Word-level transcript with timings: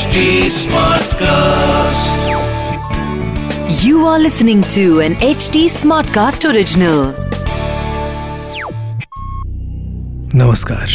HD 0.00 0.20
Smartcast. 0.56 2.20
You 3.84 4.06
are 4.06 4.18
listening 4.18 4.62
to 4.74 5.00
an 5.00 5.14
HD 5.26 5.64
Smartcast 5.72 6.46
original. 6.50 7.00
नमस्कार 10.34 10.88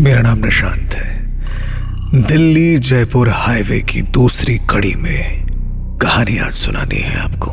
मेरा 0.00 0.20
नाम 0.20 0.38
निशांत 0.44 0.94
है 0.94 2.22
दिल्ली 2.22 2.76
जयपुर 2.90 3.28
हाईवे 3.32 3.80
की 3.92 4.02
दूसरी 4.18 4.56
कड़ी 4.70 4.94
में 5.02 5.98
कहानी 6.02 6.38
आज 6.46 6.52
सुनानी 6.62 7.00
है 7.00 7.18
आपको 7.24 7.50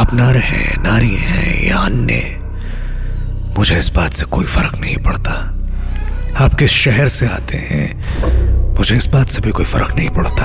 आप 0.00 0.14
नर 0.14 0.36
हैं 0.48 0.82
नारी 0.82 1.14
हैं 1.28 1.68
या 1.68 1.84
अन्य 1.84 2.20
मुझे 3.58 3.78
इस 3.78 3.92
बात 3.96 4.20
से 4.20 4.26
कोई 4.34 4.46
फ़र्क 4.56 4.80
नहीं 4.80 4.96
पड़ता 5.06 5.38
आप 6.44 6.54
किस 6.58 6.70
शहर 6.84 7.08
से 7.10 7.26
आते 7.28 7.56
हैं 7.70 8.37
मुझे 8.78 8.96
इस 8.96 9.06
बात 9.06 9.28
से 9.28 9.40
भी 9.40 9.50
कोई 9.50 9.64
फ़र्क 9.64 9.94
नहीं 9.96 10.08
पड़ता। 10.08 10.44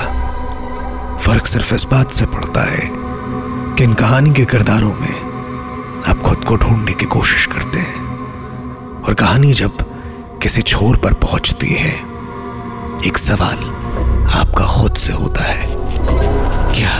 फ़र्क 1.16 1.46
सिर्फ़ 1.46 1.74
इस 1.74 1.84
बात 1.84 2.10
से 2.10 2.26
पड़ता 2.26 2.62
है 2.62 2.88
कि 3.76 3.84
इन 3.84 3.94
कहानी 3.94 4.32
के 4.32 4.44
किरदारों 4.44 4.94
में 4.94 6.02
आप 6.08 6.22
खुद 6.22 6.44
को 6.44 6.56
ढूँढने 6.56 6.92
की 6.92 7.04
कोशिश 7.04 7.46
करते 7.46 7.78
हैं। 7.78 9.02
और 9.02 9.14
कहानी 9.14 9.52
जब 9.52 9.76
किसी 10.42 10.62
छोर 10.62 10.96
पर 10.96 11.12
पहुँचती 11.14 11.74
है, 11.74 11.94
एक 13.06 13.18
सवाल 13.18 13.64
आपका 14.34 14.66
खुद 14.66 14.94
से 14.96 15.12
होता 15.12 15.44
है, 15.44 15.66
क्या 16.72 16.96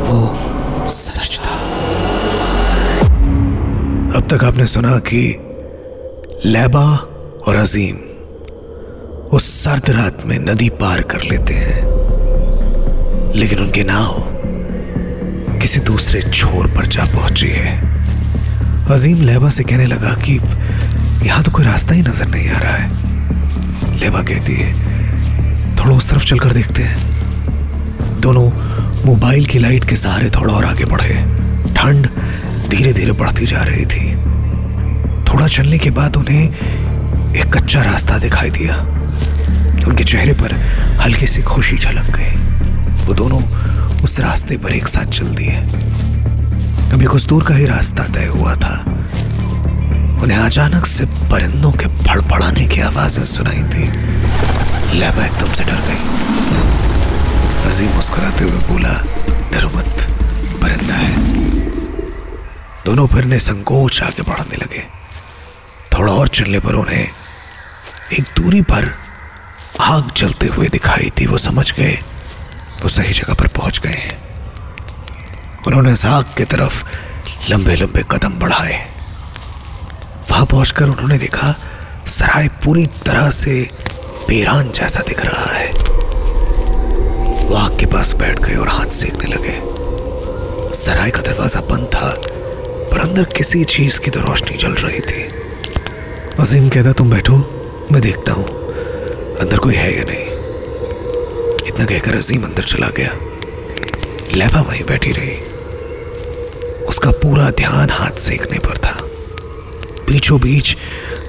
वो 0.00 0.86
सच 0.88 1.40
था? 1.40 1.54
अब 4.16 4.26
तक 4.30 4.44
आपने 4.44 4.66
सुना 4.66 4.98
कि 4.98 5.26
लैबा 6.46 6.86
और 7.46 7.56
अजीम 7.56 8.09
उस 9.32 9.44
सर्द 9.64 9.90
रात 9.90 10.22
में 10.26 10.38
नदी 10.38 10.68
पार 10.68 11.00
कर 11.00 11.22
लेते 11.22 11.54
हैं। 11.54 13.32
लेकिन 13.34 13.58
उनकी 13.58 13.82
नाव 13.84 15.58
किसी 15.60 15.80
दूसरे 15.80 16.22
छोर 16.22 16.66
पर 16.66 16.86
जा 16.86 17.04
पहुँची 17.04 17.48
है। 17.48 17.70
अजीम 18.90 19.22
लेबा 19.22 19.50
से 19.50 19.64
कहने 19.64 19.86
लगा 19.86 20.14
कि 20.14 20.32
यहाँ 21.26 21.42
तो 21.42 21.50
कोई 21.50 21.64
रास्ता 21.64 21.94
ही 21.94 22.02
नज़र 22.02 22.28
नहीं 22.28 22.48
आ 22.48 22.58
रहा 22.58 22.72
है। 22.72 23.98
लेबा 24.00 24.22
कहती 24.22 24.56
है, 24.56 24.72
थोड़ा 25.76 25.96
उस 25.96 26.10
तरफ़ 26.10 26.24
चलकर 26.24 26.52
देखते 26.52 26.82
हैं। 26.82 28.20
दोनों 28.20 28.50
मोबाइल 29.06 29.46
की 29.46 29.58
लाइट 29.58 29.84
के 29.84 29.96
सहारे 29.96 30.30
थोड़ा 30.30 30.54
और 30.54 30.64
आगे 30.64 30.84
बढ़े। 30.84 31.14
ठंड 31.74 32.08
धीरे 32.68 32.92
धीरे 32.92 33.12
बढ़ती 33.12 33.46
जा 33.46 33.62
रही 33.62 33.86
थी। 33.86 34.14
थोड़ा 35.24 35.46
चलने 35.46 35.78
के 35.78 35.90
बाद 35.90 36.16
उन्हें 36.16 36.44
एक 37.34 37.56
कच्चा 37.56 37.82
रास्ता 37.82 38.18
दिखाई 38.18 38.50
दिया। 38.50 38.86
उनके 39.84 40.04
चेहरे 40.04 40.32
पर 40.32 40.52
हल्की 41.00 41.26
सी 41.26 41.42
खुशी 41.42 41.76
झलक 41.76 42.16
गई। 42.16 42.36
वो 43.04 43.14
दोनों 43.14 43.42
उस 44.02 44.20
रास्ते 44.20 44.56
पर 44.56 44.72
एक 44.72 44.88
साथ 44.88 45.06
चल 45.06 45.26
दिए। 45.26 45.56
अभी 46.92 47.04
कुछ 47.04 47.26
दूर 47.26 47.44
का 47.44 47.54
ही 47.54 47.66
रास्ता 47.66 48.04
तय 48.04 48.26
हुआ 48.26 48.54
था। 48.54 48.84
उन्हें 50.22 50.38
अचानक 50.38 50.86
से 50.86 51.04
परिंदों 51.04 51.72
के 51.72 51.86
फड़फड़ाने 51.86 52.66
की 52.66 52.80
आवाज़ें 52.80 53.24
सुनाई 53.24 53.62
थी। 53.62 53.84
लैबा 54.98 55.24
एकदम 55.24 55.54
से 55.54 55.64
डर 55.64 55.80
गई। 55.80 56.00
अजीम 57.70 57.90
मुस्कुराते 57.90 58.44
हुए 58.44 58.58
बोला, 58.58 58.94
डरो 59.52 59.68
मत, 59.68 60.06
परिंदा 60.62 60.94
है। 60.94 61.14
दोनों 62.84 63.06
फिर 63.06 63.24
ने 63.24 63.38
संकोच 63.38 64.02
आगे 64.02 64.22
बढ़ने 64.22 64.56
लगे। 64.56 64.86
थोड़ा 65.92 66.12
और 66.12 66.28
चलने 66.28 66.60
पर 66.60 66.74
उन्हें 66.74 67.08
एक 68.12 68.24
दूरी 68.36 68.62
पर 68.62 68.94
आग 69.80 70.10
जलते 70.16 70.46
हुए 70.46 70.68
दिखाई 70.68 71.10
थी 71.10 71.26
वो 71.26 71.38
समझ 71.38 71.72
गए। 71.72 71.98
वो 72.82 72.88
सही 72.88 73.12
जगह 73.12 73.34
पर 73.34 73.46
पहुँच 73.46 73.78
गए 73.78 73.90
हैं। 73.90 74.18
उन्होंने 75.66 75.92
इस 75.92 76.06
आग 76.06 76.24
की 76.24 76.44
तरफ़ 76.44 76.84
लंबे 77.50 77.76
लंबे 77.76 78.02
कदम 78.10 78.38
बढ़ाए। 78.38 78.90
वहाँ 80.30 80.46
पहुंचकर 80.46 80.84
उन्होंने 80.84 81.18
देखा, 81.18 81.54
सराय 82.06 82.48
पूरी 82.48 82.86
तरह 82.86 83.30
से 83.30 83.70
पेरान 84.28 84.70
जैसा 84.70 85.00
दिख 85.00 85.24
रहा 85.24 85.52
है। 85.52 85.72
वो 87.46 87.56
आग 87.56 87.78
के 87.78 87.86
पास 87.86 88.12
बैठ 88.12 88.38
गए 88.38 88.54
और 88.54 88.68
हाथ 88.68 88.86
सेकने 88.86 89.24
लगे। 89.24 89.58
सराय 90.74 91.10
का 91.10 91.20
दरवाज़ा 91.20 91.60
बंद 91.60 91.86
था, 91.86 92.14
पर 92.92 93.00
अंदर 93.00 93.24
किसी 93.24 93.64
चीज़ 93.64 94.00
की 94.00 94.10
तो 94.10 94.20
रोशनी 94.20 94.56
जल 94.56 94.72
रही 94.72 95.00
थी। 95.00 95.22
अजीम 96.40 96.68
कहता, 96.68 96.92
तुम 96.92 97.10
बैठो, 97.10 97.36
मैं 97.92 98.02
देखता 98.02 98.32
हूँ। 98.32 98.59
अंदर 99.40 99.56
कोई 99.56 99.74
है 99.74 99.98
या 99.98 100.04
नहीं? 100.04 100.26
इतना 101.66 101.84
कहकर 101.84 102.14
अजीम 102.14 102.42
अंदर 102.42 102.62
चला 102.62 102.88
गया। 102.88 103.16
लैबा 104.34 104.60
वहीं 104.60 104.84
बैठी 104.84 105.12
रही। 105.12 105.36
उसका 106.84 107.10
पूरा 107.10 107.50
ध्यान 107.50 107.90
हाथ 107.90 108.10
सेकने 108.10 108.58
पर 108.58 108.78
था। 108.78 108.96
बीचों 110.06 110.40
बीच 110.40 110.76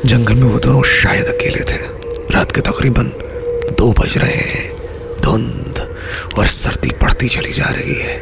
जंगल 0.06 0.34
में 0.34 0.44
वो 0.44 0.60
दोनों 0.60 0.84
शायद 0.84 1.26
अकेले 1.26 1.64
थे। 1.64 1.78
रात 2.34 2.52
के 2.52 2.62
तकरीबन 2.62 3.04
दो 3.78 3.94
बज 3.94 4.18
रहे 4.18 4.32
हैं। 4.32 4.72
धुंध 5.22 5.98
और 6.38 6.48
सर्दी 6.48 6.90
पड़ती 6.90 7.30
चली 7.30 7.54
जा 7.54 7.66
रही 7.66 7.94
है। 7.94 8.20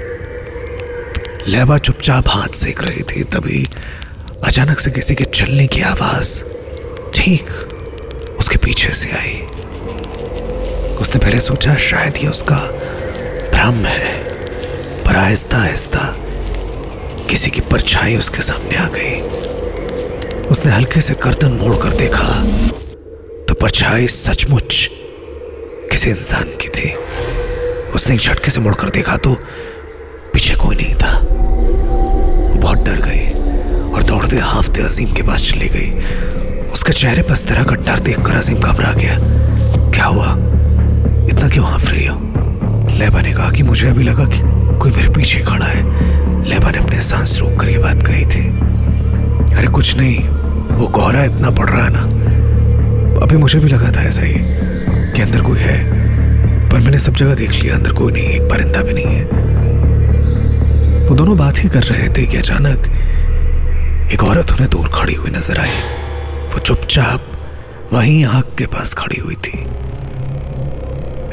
लैबा 1.48 1.78
चुपचाप 1.78 2.24
हाथ 2.28 2.48
सेक 2.48 2.84
रही 2.84 3.04
थी, 3.04 3.24
तभी 3.24 3.68
अचानक 4.44 4.80
से 4.80 4.92
किसी 4.92 5.16
के 5.16 5.24
चलने 5.24 5.68
की 5.68 5.82
आवाज़ 5.82 6.44
ठीक 7.14 7.46
उसके 8.40 8.58
पीछे 8.58 8.94
से 8.94 9.12
आई। 9.12 9.42
उसने 11.02 11.20
पहले 11.20 11.40
सोचा 11.42 11.76
शायद 11.80 12.18
ये 12.18 12.28
उसका 12.28 12.56
भ्रम 13.52 13.86
है, 13.86 14.14
पर 15.04 15.16
आहिस्ता 15.16 15.58
आहिस्ता 15.58 16.00
किसी 17.30 17.50
की 17.52 17.62
परछाई 17.72 18.16
उसके 18.18 18.42
सामने 18.42 18.78
आ 18.78 18.88
गई। 18.96 19.14
उसने 20.50 20.72
हल्के 20.72 21.02
से 21.02 21.14
गर्दन 21.24 21.58
मोड़कर 21.62 21.98
देखा 21.98 22.28
तो 23.46 23.54
परछाई 23.56 24.08
सचमुच 24.10 24.90
किसी 25.92 26.10
इंसान 26.10 26.56
की 26.62 26.70
थी। 26.70 26.94
उसने 27.96 28.16
एक 28.16 28.22
झटके 28.22 28.52
से 28.52 28.60
मुड़कर 28.62 28.90
देखा 28.90 29.18
तो 29.18 29.34
पीछे 30.34 30.56
कोई 30.56 30.76
नहीं 30.76 30.96
था। 30.96 31.18
वो 31.20 32.56
बहुत 32.56 32.78
डर 32.80 33.02
गई 33.06 33.92
और 33.92 34.04
दौड़ते 34.04 34.38
हाफते 34.38 34.82
अजीम 34.84 35.14
के 35.14 35.24
पास 35.24 35.52
चली 35.52 35.70
गई। 35.70 35.90
उसके 36.72 36.94
चेहरे 36.94 37.22
पर 37.22 37.34
इस 37.34 37.48
तरह 37.48 37.64
का 37.64 37.76
डर 37.78 38.00
देखकर 38.00 38.36
अजीम 38.36 38.60
घबरा 38.60 38.92
गया। 38.94 39.18
क्या 40.00 40.08
हुआ? 40.08 40.28
इतना 41.30 41.48
क्यों 41.50 41.66
हाँफ 41.66 41.90
रही 41.90 42.06
हो? 42.06 42.16
लेबा 43.00 43.22
ने 43.22 43.34
कहा 43.34 43.52
कि 43.52 43.64
मुझे 43.64 43.90
अभी 43.90 44.04
लगा 44.04 44.26
कि 44.26 44.40
कोई 44.78 44.92
मेरे 44.92 45.10
पीछे 45.10 45.40
खड़ा 45.40 45.66
है। 45.66 45.82
लेबा 46.50 46.72
ने 46.72 46.78
अपने 46.78 47.00
सांस 47.00 47.40
रोक 47.42 47.60
कर 47.60 47.70
ये 47.70 47.78
बात 47.78 48.04
कही 48.04 48.26
थी। 48.26 48.48
अरे 49.56 49.68
कुछ 49.68 49.98
नहीं, 49.98 50.20
वो 50.78 50.88
कोहरा 50.88 51.24
इतना 51.24 51.50
पड़ 51.50 51.70
रहा 51.70 51.84
है 51.84 51.92
ना। 51.94 52.02
अभी 53.24 53.38
मुझे 53.38 53.60
भी 53.60 53.68
लगा 53.68 53.92
था 53.92 54.02
ऐसा 54.02 54.22
ही, 54.22 54.40
कि 55.12 55.22
अंदर 55.22 55.42
कोई 55.42 55.60
है। 55.60 55.78
पर 56.70 56.80
मैंने 56.80 57.00
सब 57.00 57.14
जगह 57.14 57.36
देख 57.36 57.52
लिया, 57.52 57.76
अंदर 57.76 57.92
कोई 57.92 58.14
नहीं, 58.14 58.24
एक 58.24 58.42
परिंदा 58.42 58.82
भी 58.82 58.94
नहीं 58.94 59.16
है। 59.16 59.24
वो 61.08 61.16
दोनों 61.16 61.38
बात 61.38 61.60
ही 61.60 61.70
कर 61.70 61.84
रहे 61.84 62.10
थे 62.10 62.26
कि 62.26 62.38
अचानक 62.38 62.88
एक 64.14 64.24
औरत 64.24 64.52
उन्हें 64.52 64.70
दूर 64.70 64.88
खड़ी 64.94 65.14
हुई 65.14 65.32
नज़र 65.32 65.60
आई। 65.60 65.76
वो 66.54 66.60
चुपचाप 66.60 67.22
वहीं 67.94 68.26
आग 68.26 68.44
के 68.58 68.66
पास 68.66 68.94
खड़ी 68.94 69.20
हुई 69.20 69.36
थी। 69.36 69.59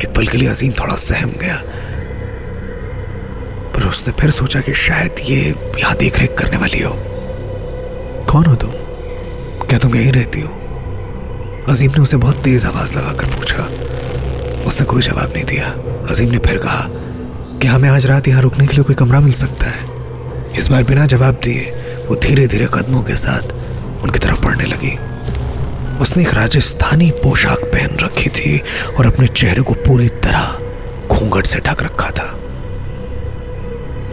एक 0.01 0.15
पल 0.17 0.27
के 0.27 0.39
लिए 0.39 0.49
अजीम 0.49 0.73
थोड़ा 0.73 0.95
सहम 0.95 1.31
गया। 1.31 1.63
पर 3.75 3.89
उसने 3.89 4.13
फिर 4.21 4.31
सोचा 4.31 4.61
कि 4.61 4.75
शायद 4.75 5.15
ये 5.21 5.55
यहाँ 5.79 5.97
देख 5.97 6.19
रेख 6.19 6.37
करने 6.39 6.57
वाली 6.57 6.83
हो। 6.83 6.93
कौन 8.33 8.45
हो 8.45 8.55
तुम? 8.55 8.71
क्या 9.67 9.79
तुम 9.79 9.95
यहीं 9.95 10.13
रहती 10.13 10.41
हो? 10.41 10.49
अजीम 11.69 11.91
ने 11.91 12.01
उसे 12.01 12.17
बहुत 12.17 12.43
तेज 12.43 12.65
आवाज़ 12.65 12.99
लगाकर 12.99 13.27
पूछा। 13.27 13.63
उसने 14.65 14.87
कोई 14.87 15.03
जवाब 15.03 15.33
नहीं 15.35 15.45
दिया। 15.45 15.67
अजीम 16.11 16.31
ने 16.31 16.39
फिर 16.39 16.59
कहा 16.59 16.89
कि 17.59 17.67
हमें 17.67 17.91
आज 17.91 18.07
रात 18.07 18.29
यहाँ 18.29 18.43
रुकने 18.43 18.67
के 18.67 18.75
लिए 18.75 18.85
कोई 18.85 18.95
कमरा 18.95 19.21
मिल 19.21 19.33
सकता 19.33 19.67
है? 19.67 19.97
इस 20.59 20.69
बार 20.69 20.85
बिना 20.85 21.07
जवाब 21.07 21.35
दिए, 21.35 21.71
वो 22.09 22.17
धीरे 22.17 22.47
धीरे 22.47 22.67
कदमों 22.75 23.03
के 23.03 23.17
साथ 23.17 23.43
उनकी 24.03 24.19
तरफ़ 24.19 24.41
बढ़ने 24.41 24.65
लगी। 24.65 24.99
उसने 26.01 26.23
एक 26.23 26.35
राजस्थानी 26.35 27.11
पोशाक 27.23 27.59
पहन 27.73 27.97
रखी 27.99 28.31
थी 28.31 28.59
और 28.91 29.07
अपने 29.07 29.27
चेहरे 29.29 29.63
को 29.63 29.75
पूरी 29.87 30.09
तरह 30.25 30.59
घूंघट 31.09 31.47
से 31.47 31.59
ढक 31.61 31.83
रखा 31.83 32.11
था। 32.11 32.27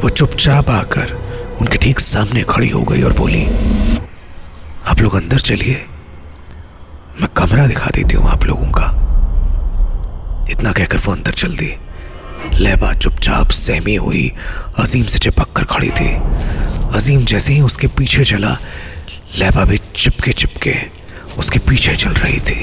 वो 0.03 0.09
चुपचाप 0.09 0.69
आकर 0.69 1.11
उनके 1.61 1.77
ठीक 1.77 1.99
सामने 1.99 2.41
खड़ी 2.49 2.69
हो 2.69 2.81
गई 2.83 3.01
और 3.01 3.13
बोली, 3.13 3.43
आप 4.87 5.01
लोग 5.01 5.15
अंदर 5.15 5.39
चलिए। 5.41 5.75
मैं 7.21 7.29
कमरा 7.37 7.67
दिखा 7.67 7.89
देती 7.95 8.15
हूँ 8.15 8.29
आप 8.29 8.45
लोगों 8.45 8.71
का। 8.71 8.87
इतना 10.51 10.71
कहकर 10.71 10.97
वो 10.97 11.13
अंदर 11.13 11.31
चल 11.33 11.55
दी। 11.57 11.73
लैबा 12.55 12.93
चुपचाप 12.93 13.51
सहमी 13.51 13.95
हुई, 13.97 14.31
अजीम 14.79 15.03
से 15.03 15.19
चिपक 15.19 15.53
कर 15.55 15.63
खड़ी 15.65 15.89
थी। 15.91 16.09
अजीम 16.95 17.25
जैसे 17.25 17.53
ही 17.53 17.61
उसके 17.61 17.87
पीछे 17.89 18.23
चला, 18.25 18.57
लैबा 19.37 19.65
भी 19.65 19.77
चिपके 19.95 20.31
चिपके 20.33 20.75
उसके 21.39 21.59
पीछे 21.59 21.95
चल 21.95 22.13
रही 22.13 22.39
थी। 22.39 22.61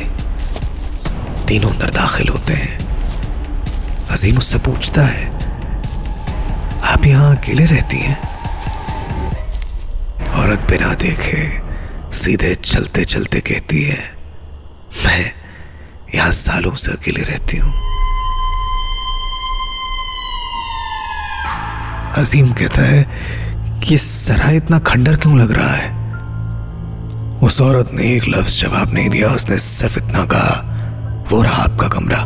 तीनों 1.48 1.70
अंदर 1.70 1.90
दाखिल 1.90 2.28
होते 2.28 2.52
हैं। 2.52 2.78
अजीम 4.08 4.38
उससे 4.38 4.58
पूछता 4.58 5.02
है, 5.02 5.26
आप 6.84 7.06
यहाँ 7.06 7.36
अकेले 7.36 7.64
रहती 7.66 7.98
हैं? 7.98 8.18
औरत 10.34 10.66
बिना 10.70 10.94
देखे 10.96 11.42
सीधे 12.16 12.54
चलते 12.54 13.04
चलते 13.04 13.40
कहती 13.42 13.82
है, 13.82 13.98
मैं 14.96 15.32
यहाँ 16.14 16.32
सालों 16.32 16.74
से 16.74 16.92
अकेले 16.92 17.22
रहती 17.22 17.56
हूँ। 17.56 17.72
अजीम 22.18 22.50
कहता 22.52 22.82
है 22.82 23.04
कि 23.80 23.98
सराय 23.98 24.56
इतना 24.56 24.78
खंडर 24.80 25.16
क्यों 25.16 25.38
लग 25.38 25.52
रहा 25.52 25.72
है? 25.72 25.99
उस 27.42 27.60
औरत 27.60 27.90
ने 27.92 28.02
एक 28.02 28.24
लफ्ज 28.28 28.60
जवाब 28.60 28.94
नहीं 28.94 29.10
दिया। 29.10 29.28
उसने 29.28 29.58
सिर्फ़ 29.58 29.98
इतना 29.98 30.24
कहा, 30.24 30.66
वो 31.30 31.42
रहा 31.42 31.62
आपका 31.62 31.88
कमरा। 31.88 32.16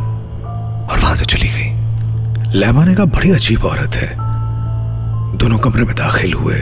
और 0.92 0.98
वहाँ 0.98 1.16
से 1.16 1.24
चली 1.24 1.48
गई। 1.48 1.70
लैबा 2.52 2.84
ने 2.84 2.94
कहा 2.94 3.04
बड़ी 3.04 3.30
अजीब 3.30 3.64
औरत 3.64 3.96
है। 3.96 4.08
दोनों 5.36 5.58
कमरे 5.58 5.84
में 5.84 5.96
दाखिल 5.96 6.32
हुए। 6.32 6.60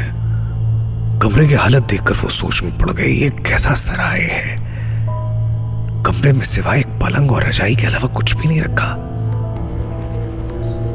कमरे 1.22 1.48
की 1.48 1.54
हालत 1.54 1.82
देखकर 1.82 2.14
वो 2.14 2.30
सोच 2.30 2.62
में 2.62 2.78
पड़ 2.78 2.90
गई, 2.90 3.12
ये 3.12 3.30
कैसा 3.30 3.74
सराय 3.74 4.20
है? 4.20 4.56
कमरे 6.02 6.32
में 6.32 6.44
सिवाय 6.44 6.78
एक 6.78 6.86
पलंग 6.86 7.32
और 7.32 7.48
रजाई 7.48 7.76
के 7.76 7.86
अलावा 7.86 8.08
कुछ 8.08 8.36
भी 8.36 8.48
नहीं 8.48 8.62
रखा। 8.62 8.96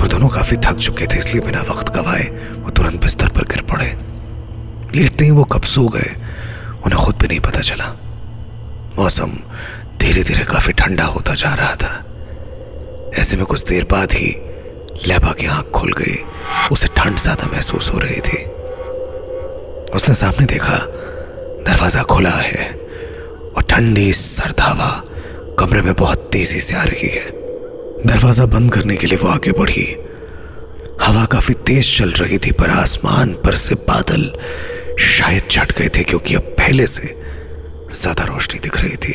पर 0.01 0.07
दोनों 0.07 0.27
काफ़ी 0.27 0.57
थक 0.57 0.77
चुके 0.77 1.07
थे, 1.07 1.19
इसलिए 1.19 1.45
बिना 1.45 1.61
वक्त 1.61 1.93
गवाए 1.95 2.23
वो 2.63 2.69
तुरंत 2.69 3.01
बिस्तर 3.01 3.27
पर 3.27 3.41
गिर 3.41 3.61
पड़े। 3.61 3.97
लेटते 4.95 5.25
ही 5.25 5.31
वो 5.31 5.43
कब 5.43 5.61
सो 5.61 5.87
गए। 5.87 6.26
नहीं 7.27 7.39
पता 7.39 7.61
चला। 7.61 7.85
मौसम 8.97 9.31
धीरे 9.99 10.23
धीरे 10.23 10.43
काफ़ी 10.45 10.73
ठंडा 10.73 11.05
होता 11.05 11.33
जा 11.35 11.53
रहा 11.53 11.75
था। 11.75 11.93
ऐसे 13.21 13.37
में 13.37 13.45
कुछ 13.45 13.63
देर 13.67 13.83
बाद 13.91 14.13
ही 14.13 14.29
लैबा 15.07 15.31
की 15.31 15.45
आँख 15.47 15.71
खुल 15.71 15.91
गई। 15.93 16.17
उसे 16.71 16.87
ठंड 16.97 17.17
ज़्यादा 17.19 17.51
महसूस 17.51 17.91
हो 17.93 17.99
रही 17.99 18.21
थी। 18.21 18.43
उसने 19.95 20.15
सामने 20.15 20.45
देखा, 20.45 20.77
दरवाज़ा 21.67 22.03
खुला 22.03 22.29
है 22.31 22.71
और 23.55 23.63
ठंडी 23.69 24.11
सर्द 24.13 24.61
हवा 24.61 24.89
कमरे 25.59 25.81
में 25.81 25.93
बहुत 25.93 26.29
तेज़ी 26.33 26.59
से 26.61 26.75
आ 26.75 26.83
रही 26.83 27.09
है। 27.09 27.29
दरवाज़ा 28.05 28.45
बंद 28.47 28.73
करने 28.73 28.95
के 28.95 29.07
लिए 29.07 29.17
वो 29.17 29.29
आगे 29.29 29.51
बढ़ी। 29.51 29.85
हवा 31.01 31.25
काफ़ी 31.25 31.53
तेज 31.67 31.97
चल 31.97 32.11
रही 32.11 32.37
थी, 32.37 32.51
पर 32.51 32.69
आसमान 32.69 33.33
पर 33.43 33.55
से 33.55 33.75
बादल 33.87 34.31
शायद 34.99 35.47
छट 35.51 35.71
गए 35.77 35.89
थे, 35.89 36.03
क्योंकि 36.03 36.35
अब 36.35 36.55
पहले 36.57 36.87
से 36.87 37.15
ज़्यादा 37.93 38.23
रोशनी 38.25 38.59
दिख 38.59 38.77
रही 38.81 38.95
थी। 38.97 39.13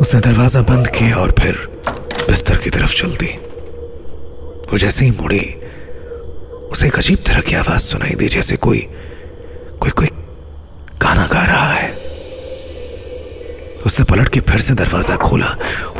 उसने 0.00 0.20
दरवाज़ा 0.20 0.60
बंद 0.64 0.88
किया 0.88 1.16
और 1.16 1.30
फिर 1.40 1.54
बिस्तर 2.28 2.56
की 2.56 2.70
तरफ़ 2.70 2.94
चल 2.94 3.10
दी। 3.16 3.32
वो 4.70 4.78
जैसे 4.78 5.04
ही 5.04 5.10
मुड़ी, 5.10 5.44
उसे 6.72 6.86
एक 6.86 6.98
अजीब 6.98 7.18
तरह 7.26 7.40
की 7.40 7.54
आवाज़ 7.54 7.82
सुनाई 7.82 8.14
दी, 8.14 8.28
जैसे 8.28 8.56
कोई 8.56 8.86
कोई 9.80 9.90
कोई 9.90 10.06
गाना 11.02 11.26
गा 11.26 11.44
रहा 11.44 11.72
है। 11.72 11.88
उसने 13.86 14.04
पलट 14.04 14.28
के 14.28 14.40
फिर 14.40 14.60
से 14.60 14.74
दरवाज़ा 14.74 15.16
खोला 15.16 15.50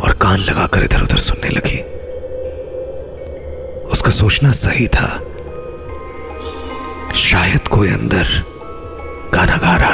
और 0.02 0.12
कान 0.22 0.38
लगाकर 0.40 0.84
इधर 0.84 1.02
उधर 1.02 1.18
सुनने 1.20 1.48
लगी। 1.50 1.80
उसका 3.92 4.10
सोचना 4.10 4.52
सही 4.54 4.86
था। 4.88 5.08
शायद 7.18 7.68
कोई 7.68 7.88
अंदर 7.90 8.26
गाना 9.34 9.56
गा 9.56 9.76
रहा 9.76 9.93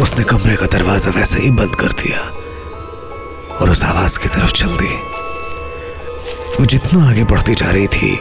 उसने 0.00 0.24
कमरे 0.24 0.56
का 0.56 0.66
दरवाज़ा 0.66 1.10
वैसे 1.10 1.40
ही 1.40 1.50
बंद 1.50 1.74
कर 1.76 1.92
दिया 2.02 2.18
और 3.56 3.70
उस 3.70 3.84
आवाज़ 3.84 4.18
की 4.18 4.28
तरफ़ 4.28 4.52
चल 4.52 4.76
दी। 4.76 4.94
वो 6.58 6.66
जितना 6.66 7.08
आगे 7.10 7.24
बढ़ती 7.24 7.54
जा 7.54 7.70
रही 7.70 7.86
थी, 7.86 8.18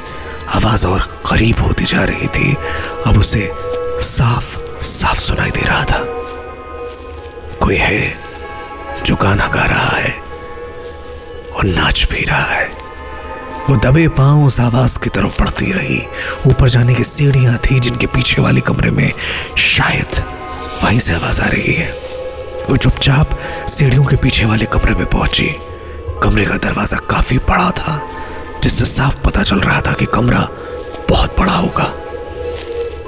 आवाज़ 0.56 0.86
और 0.86 1.02
करीब 1.26 1.60
होती 1.60 1.86
जा 1.86 2.04
रही 2.04 2.28
थी, 2.28 2.56
अब 3.08 3.18
उसे 3.18 3.52
साफ़ 4.04 4.82
साफ़ 4.84 5.20
सुनाई 5.20 5.52
दे 5.52 5.62
रहा 5.62 5.84
था। 5.84 6.04
कोई 7.62 7.76
है 7.76 8.18
जो 9.06 9.16
गाना 9.16 9.48
गा 9.48 9.66
रहा 9.66 9.98
है 9.98 10.12
और 11.56 11.66
नाच 11.66 12.08
भी 12.12 12.24
रहा 12.26 12.46
है। 12.46 12.66
वो 13.70 13.76
दबे 13.76 14.08
पाँव 14.08 14.46
उस 14.46 14.60
आवाज़ 14.60 14.98
की 15.00 15.10
तरफ़ 15.10 15.42
बढ़ती 15.42 15.72
रही। 15.72 16.02
ऊपर 16.48 16.70
जाने 16.70 16.96
की 16.96 17.04
सीढ़ियाँ 17.04 17.58
थी 17.66 17.80
जिनके 17.80 18.08
पीछे 18.08 18.42
वाले 18.42 18.62
कमरे 18.62 18.92
में 18.92 19.12
शायद 19.58 20.24
वहीं 20.84 21.00
से 21.00 21.14
आवाज़ 21.14 21.42
आ 21.42 21.48
रही 21.48 21.74
है। 21.74 21.92
वो 22.70 22.78
चुपचाप 22.78 23.38
सीढ़ियों 23.70 24.04
के 24.06 24.16
पीछे 24.16 24.46
वाले 24.46 24.66
कमरे 24.66 24.94
में 24.94 25.06
पहुँची। 25.06 25.48
कमरे 26.24 26.46
का 26.46 26.58
दरवाज़ा 26.58 26.98
काफ़ी 27.10 27.38
बड़ा 27.38 27.70
था, 27.72 28.02
जिससे 28.64 28.86
साफ़ 28.86 29.22
पता 29.24 29.44
चल 29.44 29.60
रहा 29.60 29.82
था 29.82 29.94
कि 29.94 30.06
कमरा 30.06 30.48
बहुत 31.10 31.36
बड़ा 31.40 31.54
होगा। 31.54 31.84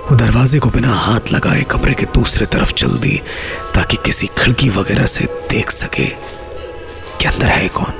वो 0.10 0.16
दरवाजे 0.16 0.60
को 0.60 0.70
बिना 0.70 0.94
हाथ 0.94 1.32
लगाए 1.32 1.62
कमरे 1.62 1.94
के 1.94 2.06
दूसरे 2.06 2.46
तरफ़ 2.46 2.74
चल 2.74 2.98
दी, 2.98 3.22
ताकि 3.76 3.98
किसी 4.06 4.28
खिड़की 4.38 4.70
वगैरह 4.70 5.06
से 5.06 5.26
देख 5.50 5.72
सके 5.72 6.06
कि 6.06 7.26
अंदर 7.26 7.48
है 7.48 7.68
कौन। 7.68 7.94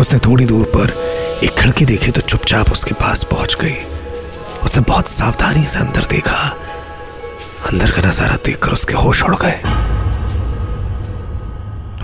उसने 0.00 0.18
थोड़ी 0.18 0.44
दूर 0.44 0.64
पर 0.76 0.90
एक 1.44 1.58
खिड़की 1.60 1.84
देखी 1.84 2.10
तो 2.10 2.20
चुपचाप 2.20 2.72
उसके 2.72 2.94
पास 2.94 3.24
पहुँच 3.24 3.56
गई। 3.60 3.76
उसने 4.64 4.82
बहुत 4.82 5.08
सावधानी 5.08 5.64
से 5.66 5.78
अंदर 5.78 6.06
देखा 6.10 6.56
अंदर 7.70 7.90
का 7.90 8.08
नज़ारा 8.08 8.36
देखकर 8.44 8.72
उसके 8.72 8.94
होश 8.94 9.22
उड़ 9.22 9.36
गए। 9.42 9.60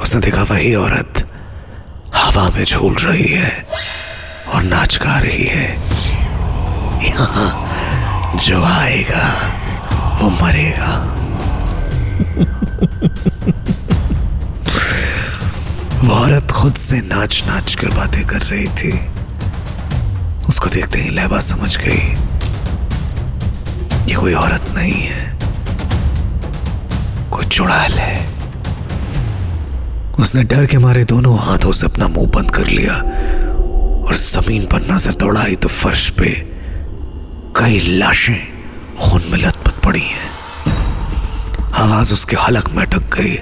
उसने 0.02 0.20
देखा 0.20 0.42
वही 0.50 0.74
औरत 0.74 1.24
हवा 2.14 2.48
में 2.54 2.64
झूल 2.64 2.94
रही 2.94 3.26
है 3.26 3.66
और 4.54 4.62
नाच 4.62 4.98
गा 5.02 5.18
रही 5.18 5.46
है। 5.46 5.68
यहाँ 7.04 8.36
जो 8.44 8.62
आएगा, 8.64 9.28
वो 10.20 10.30
मरेगा। 10.30 11.04
वो 16.02 16.14
औरत 16.14 16.50
खुद 16.50 16.74
से 16.76 17.00
नाच 17.00 17.44
नाच 17.48 17.74
कर 17.74 17.88
बातें 17.96 18.24
कर 18.26 18.42
रही 18.42 18.66
थी। 18.80 18.92
उसको 20.48 20.70
देखते 20.70 20.98
ही 20.98 21.10
लहबा 21.10 21.40
समझ 21.40 21.76
गई 21.76 22.16
ये 24.08 24.14
कोई 24.14 24.34
औरत 24.34 24.64
नहीं 24.76 24.92
है। 24.92 25.37
कोई 27.38 27.46
चुड़ैल 27.46 27.92
है 27.94 28.14
उसने 30.18 30.42
डर 30.50 30.64
के 30.66 30.78
मारे 30.78 31.04
दोनों 31.04 31.36
हाथों 31.38 31.72
से 31.72 31.86
अपना 31.86 32.08
मुँह 32.08 32.26
बंद 32.34 32.50
कर 32.50 32.66
लिया 32.66 32.94
और 32.94 34.14
ज़मीन 34.14 34.66
पर 34.66 34.80
नज़र 34.90 35.14
दौड़ाई 35.14 35.54
तो 35.54 35.68
फर्श 35.68 36.08
पे 36.18 36.30
कई 37.56 37.78
लाशें 37.98 38.40
खून 38.98 39.30
में 39.30 39.38
लथपथ 39.38 39.80
पड़ी 39.84 40.00
हैं। 40.00 40.26
आवाज़ 41.78 42.12
उसके 42.12 42.36
हलक 42.36 42.70
में 42.70 42.82
अटक 42.84 43.14
गई। 43.16 43.36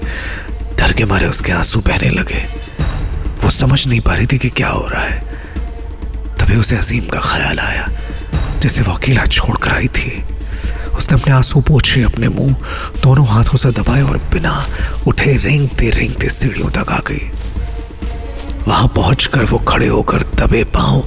डर 0.77 0.93
के 0.93 1.05
मारे 1.05 1.27
उसके 1.27 1.51
आँसू 1.51 1.81
बहने 1.81 2.09
लगे। 2.09 2.45
वो 3.43 3.49
समझ 3.51 3.85
नहीं 3.87 4.01
पा 4.01 4.15
रही 4.15 4.25
थी 4.25 4.37
कि 4.37 4.49
क्या 4.61 4.69
हो 4.69 4.87
रहा 4.87 5.03
है। 5.03 5.19
तभी 6.37 6.55
उसे 6.55 6.77
अजीम 6.77 7.07
का 7.07 7.19
ख्याल 7.25 7.59
आया, 7.59 7.89
जिसे 8.61 8.81
वो 8.83 8.93
अकेला 8.93 9.25
छोड़कर 9.25 9.71
आई 9.71 9.87
थी। 9.97 10.23
उसने 11.07 11.19
अपने 11.21 11.33
आँसू 11.33 11.59
पोछे 11.61 12.01
अपने 12.03 12.27
मुँह, 12.27 12.53
दोनों 13.03 13.25
हाथों 13.27 13.57
से 13.57 13.69
दबाए 13.71 14.01
और 14.03 14.17
बिना 14.27 14.51
उठे 15.07 15.35
रेंगते 15.39 15.89
रेंगते 15.89 16.29
सीढ़ियों 16.29 16.69
तक 16.75 16.91
आ 16.91 16.99
गई 17.07 17.23
वहाँ 18.67 18.87
पहुंचकर 18.95 19.45
वो 19.47 19.57
खड़े 19.63 19.87
होकर 19.87 20.23
दबे 20.35 20.63
पाँव 20.75 20.99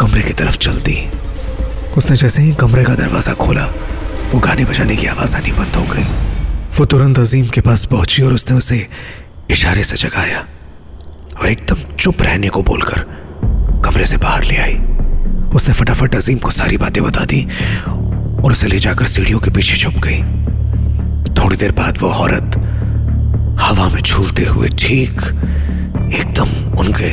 कमरे 0.00 0.22
की 0.22 0.32
तरफ़ 0.36 0.56
चल 0.60 0.76
दी 0.84 0.96
उसने 1.96 2.16
जैसे 2.16 2.42
ही 2.42 2.52
कमरे 2.60 2.84
का 2.84 2.94
दरवाज़ा 2.94 3.32
खोला, 3.40 3.64
वो 4.32 4.38
गाने 4.38 4.64
बजाने 4.64 4.96
की 4.96 5.06
आवाज़ 5.06 5.36
आनी 5.36 5.52
बंद 5.56 5.76
हो 5.76 5.84
गई। 5.92 6.04
वो 6.76 6.84
तुरंत 6.84 7.18
अजीम 7.18 7.48
के 7.48 7.60
पास 7.60 7.84
पहुँची 7.90 8.22
और 8.22 8.32
उसने 8.34 8.56
उसे 8.56 8.86
इशारे 9.50 9.84
से 9.84 9.96
जगाया 9.96 10.44
और 11.40 11.48
एकदम 11.48 11.96
चुप 11.96 12.22
रहने 12.22 12.48
को 12.52 12.62
बोलकर 12.62 13.00
कमरे 13.84 14.06
से 14.06 14.16
बाहर 14.18 14.44
ले 14.44 14.56
आई। 14.60 14.76
उसने 15.56 15.74
फटाफट 15.74 16.14
अजीम 16.14 16.38
को 16.38 16.50
सारी 16.50 16.76
बातें 16.76 17.02
बता 17.04 17.24
दी 17.24 17.46
और 18.46 18.52
उसे 18.52 18.66
ले 18.66 18.78
जाकर 18.78 19.06
सीढ़ियों 19.06 19.38
के 19.40 19.50
पीछे 19.50 19.76
छुप 19.76 19.94
गई। 19.98 20.18
थोड़ी 21.34 21.56
देर 21.56 21.72
बाद 21.72 21.98
वो 22.00 22.08
औरत 22.08 22.56
हवा 23.60 23.88
में 23.88 24.02
झूलते 24.02 24.44
हुए 24.44 24.68
ठीक 24.68 25.20
एकदम 26.14 26.78
उनके 26.78 27.10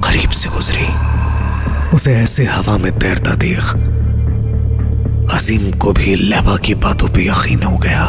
करीब 0.00 0.30
से 0.30 0.48
गुजरी। 0.48 0.86
उसे 1.96 2.12
ऐसे 2.12 2.44
हवा 2.44 2.76
में 2.78 2.92
तैरता 2.98 3.34
देख 3.34 3.72
अजीम 5.34 5.70
को 5.78 5.92
भी 5.92 6.14
लहबा 6.14 6.56
की 6.56 6.74
बातों 6.74 7.08
पर 7.08 7.20
यकीन 7.20 7.62
हो 7.62 7.76
गया। 7.78 8.04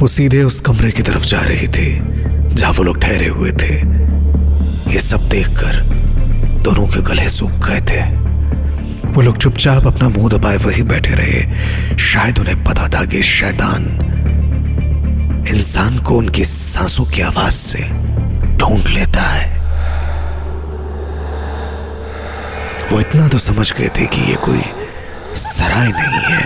वो 0.00 0.06
सीधे 0.06 0.42
उस 0.42 0.60
कमरे 0.60 0.90
की 0.90 1.02
तरफ़ 1.02 1.24
जा 1.24 1.40
रही 1.40 1.68
थी, 1.68 1.90
जहाँ 2.54 2.72
वो 2.72 2.82
लोग 2.82 3.00
ठहरे 3.00 3.28
हुए 3.28 3.52
थे। 3.52 3.74
ये 4.92 5.00
सब 5.00 5.28
देखकर 5.28 5.82
दोनों 6.64 6.86
के 6.86 7.02
गले 7.02 7.28
सूख 7.30 7.68
गए 7.68 7.80
थे। 7.80 8.27
वो 9.08 9.22
लोग 9.22 9.38
चुपचाप 9.38 9.86
अपना 9.86 10.08
मुँह 10.08 10.28
दबाए 10.28 10.56
वहीं 10.56 10.82
बैठे 10.82 11.14
रहे। 11.14 11.96
शायद 11.98 12.38
उन्हें 12.38 12.64
पता 12.64 12.88
था 12.88 13.04
कि 13.04 13.22
शैतान 13.22 13.84
इंसान 15.48 15.98
को 15.98 16.16
उनकी 16.16 16.44
सांसों 16.44 17.04
की 17.04 17.20
आवाज़ 17.20 17.54
से 17.54 17.82
ढूंढ 18.58 18.86
लेता 18.88 19.22
है। 19.22 19.46
वो 22.92 23.00
इतना 23.00 23.28
तो 23.28 23.38
समझ 23.38 23.72
गए 23.72 23.88
थे 23.98 24.06
कि 24.06 24.20
ये 24.20 24.34
कोई 24.44 24.62
सराय 25.36 25.88
नहीं 25.88 26.22
है, 26.24 26.42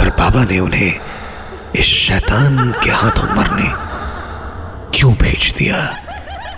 पर 0.00 0.10
बाबा 0.18 0.44
ने 0.44 0.58
उन्हें 0.58 0.92
इस 1.76 1.86
शैतान 1.86 2.72
के 2.84 2.90
हाथों 2.90 3.34
मरने 3.36 3.70
क्यों 4.98 5.12
भेज 5.14 5.54
दिया? 5.58 5.76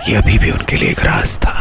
ये 0.08 0.14
अभी 0.16 0.38
भी 0.38 0.50
उनके 0.50 0.76
लिए 0.76 0.90
एक 0.90 1.04
राज 1.04 1.38
था। 1.38 1.60